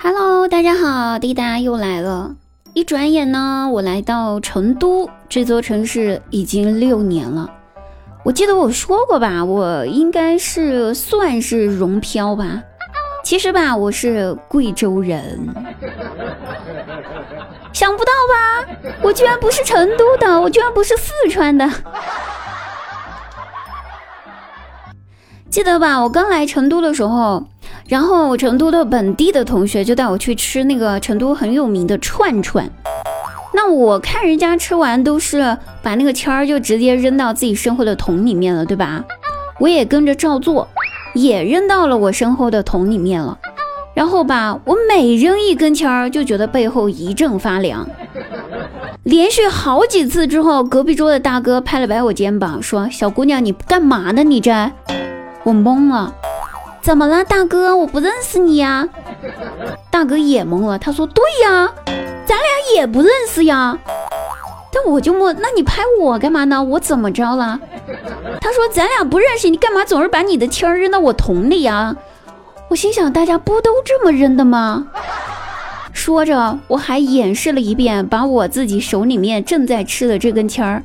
[0.00, 2.36] Hello，大家好，滴答又来了。
[2.72, 7.50] 一转眼呢，我来到成都这座城市已经六年了。
[8.24, 12.62] 我记得我说过吧，我应该是算是蓉漂吧。
[13.24, 15.36] 其实吧，我是贵州人。
[17.72, 21.68] 想不到吧，我居然不是成都的，我居然不是四川的。
[25.50, 27.44] 记得吧，我刚来成都的时候。
[27.88, 32.70] 然后成都的本地的同学就带我去吃那个成都很有名的串串，
[33.54, 39.02] 那我看人家吃完都是把那个签儿就直接扔到自己身后的桶里面了，对吧？
[39.58, 40.68] 我也跟着照做，
[41.14, 43.38] 也扔到了我身后的桶里面了。
[43.94, 47.88] 然后吧，我每扔一根签儿就觉得背后一阵发凉。
[49.02, 54.22] 连续好几次之后，隔壁桌的大哥拍了拍我肩膀，说：“小姑娘，你干嘛呢？
[54.22, 54.52] 你这……”
[55.42, 56.14] 我懵了。
[56.88, 57.76] 怎么了，大哥？
[57.76, 58.88] 我不认识你呀。
[59.90, 61.70] 大哥也懵了，他说：“对呀，
[62.24, 63.78] 咱俩也不认识呀。”
[64.72, 66.62] 但我就问：“那你拍我干嘛呢？
[66.62, 67.60] 我怎么着了？”
[68.40, 71.94] 他说：“咱俩不认识，你干嘛总是把你的签扔到我桶里呀？”
[72.70, 74.86] 我心想：大家不都这么扔的吗？
[75.92, 80.82] 说着，我还演示了一遍，把我自己手里面正在吃的这根签儿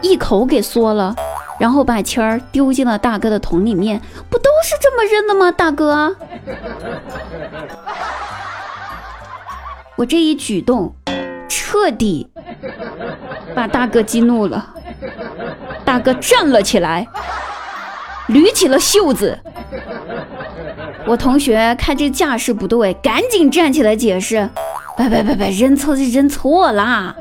[0.00, 1.14] 一口给嗦了。
[1.62, 5.52] 然后把签儿丢进了大哥的桶里面，不都是这么扔的吗？
[5.52, 6.16] 大哥，
[9.94, 10.92] 我这一举动
[11.48, 12.28] 彻底
[13.54, 14.74] 把大哥激怒了，
[15.84, 17.06] 大哥站了起来，
[18.30, 19.38] 捋起了袖子。
[21.06, 24.50] 我同学看这架势不对，赶紧站起来解释
[24.98, 27.14] ：“别别别别，扔错就扔错啦。”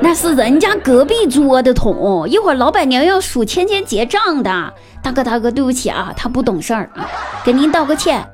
[0.00, 4.72] 那是人家隔壁桌的桶，一会儿老板娘要数签签结账的。
[5.02, 7.08] 大哥大哥，对不起啊，他不懂事儿啊，
[7.44, 8.24] 给您道个歉。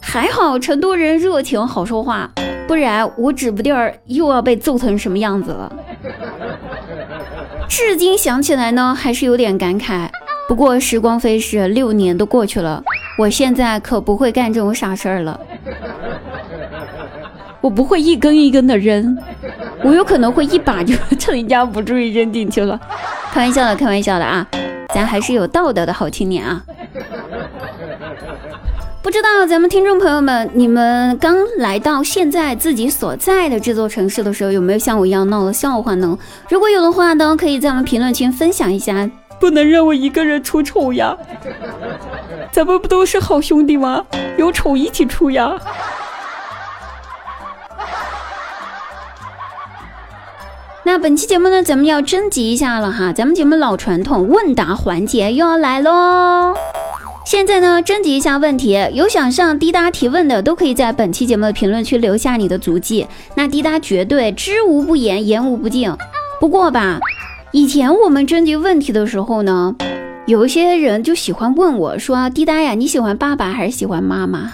[0.00, 2.30] 还好成都人热情好说话，
[2.66, 3.74] 不然我指不定
[4.06, 5.72] 又要被揍成什么样子了。
[7.68, 10.08] 至今想起来呢，还是有点感慨。
[10.48, 12.82] 不过时光飞逝，六年都过去了，
[13.18, 15.38] 我现在可不会干这种傻事儿了。
[17.66, 19.18] 我不会一根一根的扔，
[19.82, 22.80] 我有可能会一把就 趁人家不注意扔进去了。
[23.32, 24.46] 开玩笑的，开玩笑的啊，
[24.94, 26.62] 咱还是有道德的好青年啊。
[29.02, 36.16] 不知道咱们听众朋友们，你们刚来到现在自己所在的这座城市的时候，有没有像我一样闹了笑话呢？
[36.48, 39.10] 如果有的话呢，可以在我们评论区分享一下。
[39.40, 41.16] 不能让我一个人出丑呀，
[42.52, 44.04] 咱们不都是好兄弟吗？
[44.38, 45.58] 有丑一起出呀。
[50.98, 56.54] 本期节目呢，咱们要征集一下了哈，咱们节目老传统问答环节又要来喽。
[57.26, 65.92] 现在呢，征集一下问题，有想向滴答提问的，都可以在本期节目的评论区留下你的足迹，那滴答绝对知无不言，言无不尽。
[66.40, 66.98] 不过吧，
[67.52, 69.74] 以前我们征集问题的时候呢，
[70.26, 74.52] 有一些人就喜欢问我说：“滴答呀，你喜欢爸爸还是喜欢妈妈？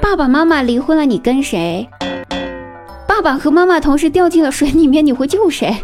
[0.00, 1.88] 爸爸妈妈离婚了，你跟谁？”
[3.16, 5.74] 爸爸和妈妈同时掉进了水里面，你会救谁？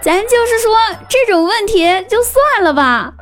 [0.00, 0.72] 咱就是说
[1.06, 3.12] 这种问题就算了吧，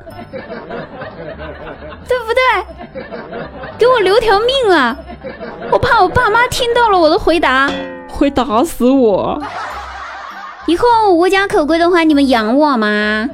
[2.06, 3.02] 对不对？
[3.76, 4.96] 给我留条命啊！
[5.72, 7.68] 我怕我爸妈听到了我的回答
[8.08, 9.42] 会打死我。
[10.66, 13.28] 以后无家可归的话，你们养我吗？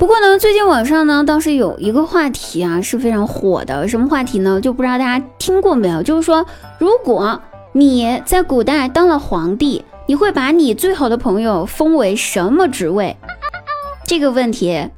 [0.00, 4.58] 不过呢，最近网上呢倒是有一个话题啊是非常火的，什么话题呢？
[4.58, 6.02] 就不知道大家听过没有？
[6.02, 6.46] 就是说，
[6.78, 7.38] 如果
[7.72, 13.14] 你在古代当了皇帝，你会把你最好的朋友封为什么职位？
[14.08, 14.88] 这个问题，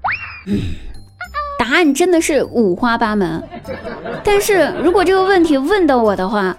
[1.58, 3.42] 答案真的是五花八门。
[4.22, 6.56] 但是如果这个问题问到我的话，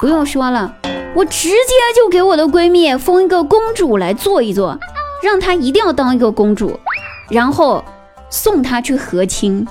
[0.00, 0.74] 不用说了，
[1.14, 4.78] 我直接就给我的闺蜜封一个公主来做一做，
[5.22, 6.80] 让她一定要当一个公主。
[7.28, 7.84] 然后
[8.30, 9.66] 送她去和亲。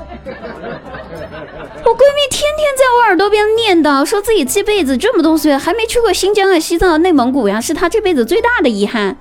[1.85, 9.17] 我闺蜜天天在我耳朵边念叨，说自己这辈子这么多岁还没去过新疆啊、西藏啊、内蒙古呀，是她这辈子最大的遗憾。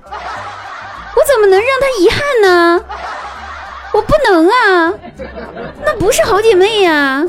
[1.15, 2.83] 我怎么能让她遗憾呢？
[3.93, 4.93] 我不能啊，
[5.85, 7.23] 那不是好姐妹呀。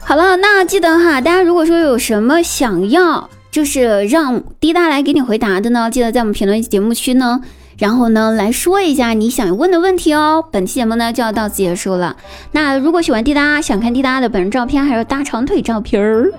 [0.00, 3.28] 好了，那记得哈，大家如果说有什么想要。
[3.50, 7.40] 就是让滴答来给你回答的呢，记得在我们评论节目区呢
[7.78, 10.44] 然后呢来说一下你想问的问题哦。
[10.50, 12.16] 本期节目呢就要到此结束了。
[12.50, 16.32] 那如果喜欢滴答，想看滴答的本人照片，还有大长腿照片儿，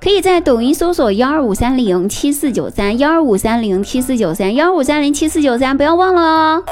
[0.00, 6.62] 可以在抖音搜索幺二五三零七四九三幺二五三零七四九三幺二五三零七四九三，不要忘了哦，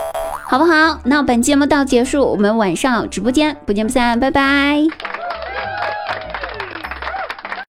[0.49, 1.01] 好不好？
[1.05, 5.08] 那本期节目到结束，我们晚上直播间不见不散，拜拜。